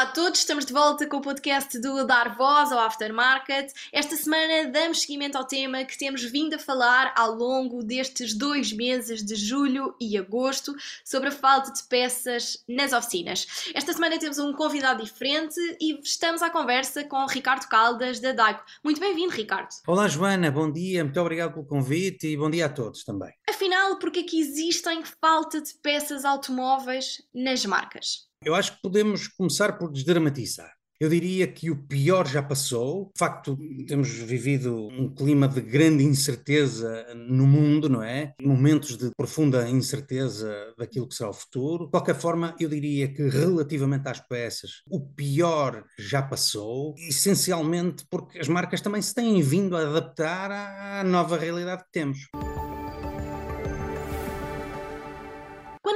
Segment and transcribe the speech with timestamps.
[0.00, 3.70] Olá a todos, estamos de volta com o podcast do Dar Voz ao Aftermarket.
[3.92, 8.72] Esta semana damos seguimento ao tema que temos vindo a falar ao longo destes dois
[8.72, 10.74] meses de julho e agosto
[11.04, 13.46] sobre a falta de peças nas oficinas.
[13.74, 18.64] Esta semana temos um convidado diferente e estamos à conversa com Ricardo Caldas da DAICO.
[18.82, 19.68] Muito bem-vindo, Ricardo.
[19.86, 23.34] Olá, Joana, bom dia, muito obrigado pelo convite e bom dia a todos também.
[23.46, 28.29] Afinal, por que é que existem falta de peças automóveis nas marcas?
[28.42, 30.72] Eu acho que podemos começar por desdramatizar.
[30.98, 33.10] Eu diria que o pior já passou.
[33.14, 38.32] De facto, temos vivido um clima de grande incerteza no mundo, não é?
[38.42, 41.84] Momentos de profunda incerteza daquilo que será o futuro.
[41.84, 48.38] De qualquer forma, eu diria que relativamente às peças, o pior já passou, essencialmente porque
[48.38, 52.20] as marcas também se têm vindo a adaptar à nova realidade que temos.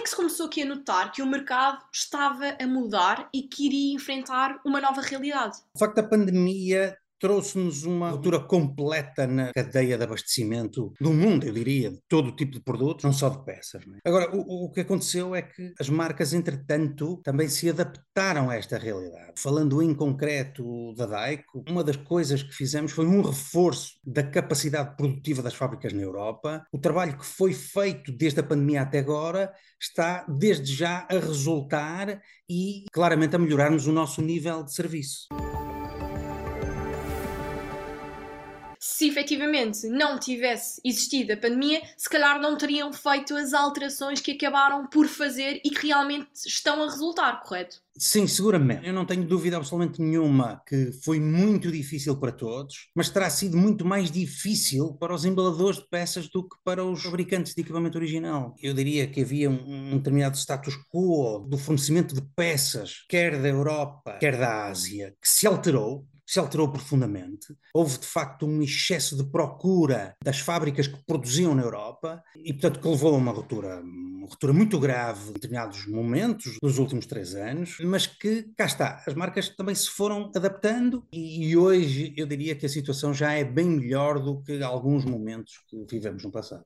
[0.00, 3.66] É que se começou aqui a notar que o mercado estava a mudar e que
[3.66, 5.58] iria enfrentar uma nova realidade?
[5.74, 11.52] O facto da pandemia trouxe-nos uma ruptura completa na cadeia de abastecimento do mundo, eu
[11.52, 13.82] diria, de todo tipo de produtos, não só de peças.
[13.82, 14.08] É?
[14.08, 18.78] Agora, o, o, que aconteceu é que as marcas, entretanto, também se adaptaram a esta
[18.78, 19.34] realidade.
[19.36, 24.96] Falando em concreto da Daico, uma das coisas que fizemos foi um reforço da capacidade
[24.96, 26.64] produtiva das fábricas na Europa.
[26.72, 32.20] O trabalho que foi feito desde a pandemia até agora está, desde já, a resultar
[32.48, 35.28] e claramente a melhorarmos o nosso nível de serviço.
[38.90, 44.32] Se efetivamente não tivesse existido a pandemia, se calhar não teriam feito as alterações que
[44.32, 47.80] acabaram por fazer e que realmente estão a resultar, correto?
[47.96, 48.86] Sim, seguramente.
[48.86, 53.56] Eu não tenho dúvida absolutamente nenhuma que foi muito difícil para todos, mas terá sido
[53.56, 57.98] muito mais difícil para os embaladores de peças do que para os fabricantes de equipamento
[57.98, 58.54] original.
[58.60, 63.48] Eu diria que havia um, um determinado status quo do fornecimento de peças, quer da
[63.48, 67.56] Europa, quer da Ásia, que se alterou se alterou profundamente.
[67.74, 72.78] Houve, de facto, um excesso de procura das fábricas que produziam na Europa e, portanto,
[72.78, 77.34] que levou a uma ruptura, uma ruptura muito grave em determinados momentos dos últimos três
[77.34, 82.26] anos, mas que, cá está, as marcas também se foram adaptando e, e hoje eu
[82.26, 86.30] diria que a situação já é bem melhor do que alguns momentos que vivemos no
[86.30, 86.64] passado.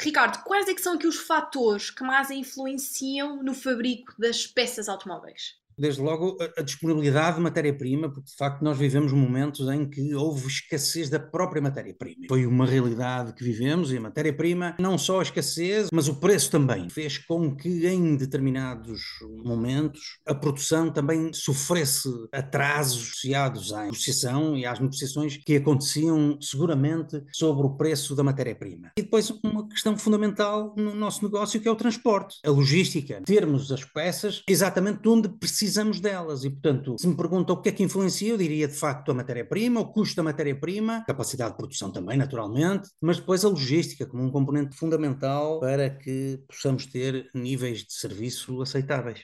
[0.00, 5.62] Ricardo, quais é são aqui os fatores que mais influenciam no fabrico das peças automóveis?
[5.78, 10.46] Desde logo a, disponibilidade de matéria-prima, porque de facto nós vivemos momentos em que houve
[10.46, 12.26] escassez da própria matéria-prima.
[12.28, 16.50] Foi uma realidade que vivemos e a matéria-prima, não só a escassez, mas o preço
[16.50, 19.00] também, fez com que em determinados
[19.44, 27.22] momentos a produção também sofresse atrasos associados à negociação e às negociações que aconteciam seguramente
[27.32, 28.92] sobre o preço da matéria-prima.
[28.98, 33.70] E depois uma questão fundamental no nosso negócio que é o transporte, a logística, termos
[33.72, 36.44] as peças exatamente onde precisamos precisamos delas.
[36.44, 39.14] E, portanto, se me perguntam o que é que influencia, eu diria de facto a
[39.14, 44.22] matéria-prima, o custo da matéria-prima, capacidade de produção também, naturalmente, mas depois a logística como
[44.22, 49.22] um componente fundamental para que possamos ter níveis de serviço aceitáveis.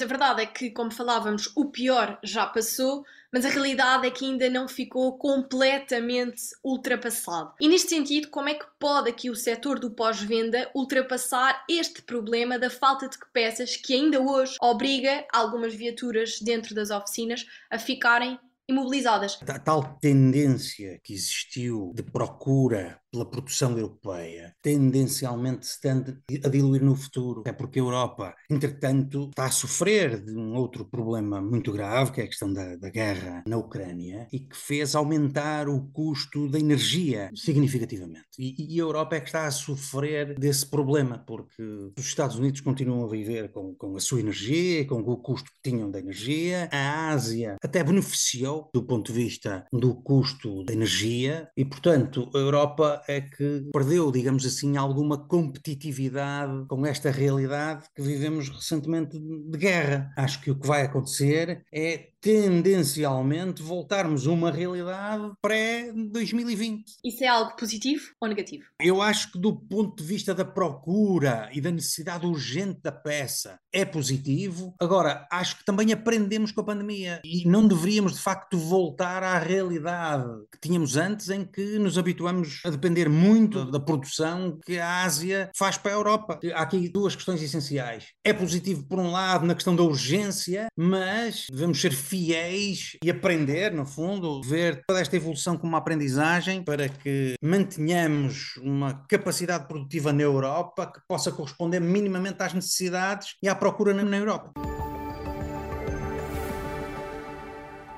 [0.00, 4.24] A verdade é que, como falávamos, o pior já passou, mas a realidade é que
[4.24, 7.52] ainda não ficou completamente ultrapassado.
[7.60, 12.58] E neste sentido, como é que pode aqui o setor do pós-venda ultrapassar este problema
[12.58, 18.38] da falta de peças que ainda hoje obriga algumas viaturas dentro das oficinas a ficarem
[18.68, 19.38] imobilizadas?
[19.48, 26.82] A tal tendência que existiu de procura pela produção europeia, tendencialmente se tende a diluir
[26.82, 27.44] no futuro.
[27.46, 32.20] É porque a Europa, entretanto, está a sofrer de um outro problema muito grave, que
[32.20, 36.58] é a questão da, da guerra na Ucrânia, e que fez aumentar o custo da
[36.58, 38.26] energia significativamente.
[38.36, 41.62] E, e, a Europa é que está a sofrer desse problema, porque
[41.96, 45.70] os Estados Unidos continuam a viver com, com a sua energia, com o custo que
[45.70, 46.68] tinham da energia.
[46.72, 52.38] A Ásia até beneficiou do ponto de vista do custo da energia, e, portanto, a
[52.38, 59.58] Europa é que perdeu, digamos assim, alguma competitividade com esta realidade que vivemos recentemente de
[59.58, 60.12] guerra.
[60.16, 66.84] Acho que o que vai acontecer é tendencialmente voltarmos a uma realidade pré-2020.
[67.04, 68.64] Isso é algo positivo ou negativo?
[68.80, 73.58] Eu acho que do ponto de vista da procura e da necessidade urgente da peça
[73.70, 74.74] é positivo.
[74.80, 79.38] Agora, acho que também aprendemos com a pandemia e não deveríamos de facto voltar à
[79.38, 85.02] realidade que tínhamos antes em que nos habituamos a depender muito da produção que a
[85.02, 86.40] Ásia faz para a Europa.
[86.54, 88.06] Há aqui duas questões essenciais.
[88.24, 93.72] É positivo por um lado na questão da urgência, mas devemos ser fiéis e aprender,
[93.72, 100.12] no fundo, ver toda esta evolução como uma aprendizagem para que mantenhamos uma capacidade produtiva
[100.12, 104.52] na Europa que possa corresponder minimamente às necessidades e à procura na Europa.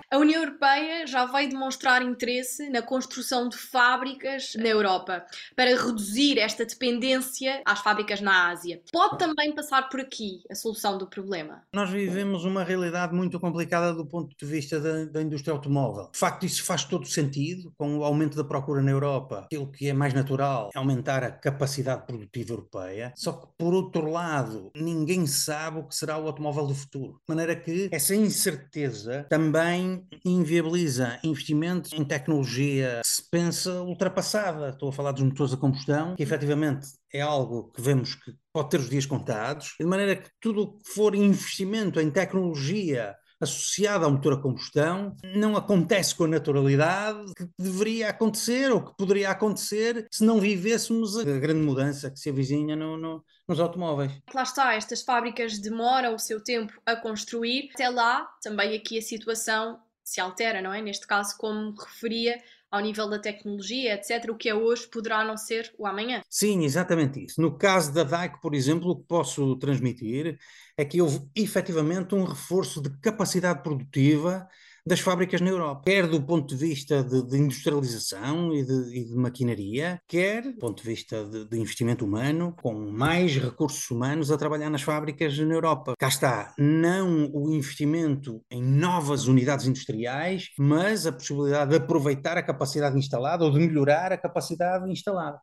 [0.08, 5.26] A União Europeia já veio demonstrar interesse na construção de fábricas na Europa
[5.56, 8.81] para reduzir esta dependência às fábricas na Ásia.
[8.93, 11.64] Pode também passar por aqui a solução do problema?
[11.73, 16.09] Nós vivemos uma realidade muito complicada do ponto de vista da, da indústria automóvel.
[16.12, 19.41] De facto, isso faz todo sentido com o aumento da procura na Europa.
[19.47, 23.12] Aquilo que é mais natural é aumentar a capacidade produtiva europeia.
[23.17, 27.14] Só que, por outro lado, ninguém sabe o que será o automóvel do futuro.
[27.29, 34.71] De maneira que essa incerteza também inviabiliza investimentos em tecnologia que se pensa ultrapassada.
[34.71, 38.71] Estou a falar dos motores a combustão, que efetivamente é algo que vemos que pode
[38.71, 44.05] ter os dias contados, de maneira que tudo o que for investimento em tecnologia associada
[44.05, 49.31] ao motor a combustão não acontece com a naturalidade que deveria acontecer ou que poderia
[49.31, 54.13] acontecer se não vivêssemos a grande mudança que se avizinha no, no, nos automóveis.
[54.33, 57.71] Lá está, estas fábricas demoram o seu tempo a construir.
[57.75, 60.81] Até lá, também aqui a situação se altera, não é?
[60.81, 64.31] Neste caso, como referia, ao nível da tecnologia, etc.
[64.31, 66.23] O que é hoje poderá não ser o amanhã.
[66.29, 67.41] Sim, exatamente isso.
[67.41, 70.38] No caso da DAIC, por exemplo, o que posso transmitir
[70.76, 74.49] é que houve efetivamente um reforço de capacidade produtiva
[74.87, 79.05] das fábricas na Europa, quer do ponto de vista de, de industrialização e de, e
[79.05, 84.31] de, maquinaria, quer do ponto de vista de, de, investimento humano, com mais recursos humanos
[84.31, 85.94] a trabalhar nas fábricas na Europa.
[85.99, 92.43] Cá está, não o investimento em novas unidades industriais, mas a possibilidade de aproveitar a
[92.43, 95.41] capacidade instalada ou de melhorar a capacidade instalada.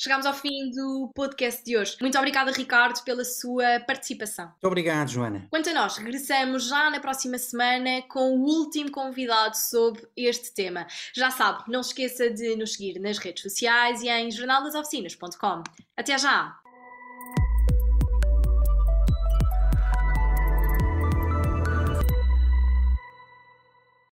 [0.00, 1.96] Chegamos ao fim do podcast de hoje.
[2.00, 4.46] Muito obrigada, Ricardo, pela sua participação.
[4.46, 5.48] Muito obrigado, Joana.
[5.50, 10.86] Quanto a nós, regressamos já na próxima semana com o último convidado sobre este tema.
[11.12, 15.64] Já sabe, não se esqueça de nos seguir nas redes sociais e em jornaldasoficinas.com.
[15.96, 16.67] Até já!